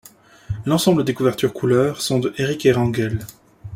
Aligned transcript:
L'ensemble 0.65 1.03
des 1.03 1.13
couvertures 1.13 1.53
couleurs 1.53 2.01
sont 2.01 2.17
de 2.17 2.33
Éric 2.39 2.65
Hérenguel. 2.65 3.19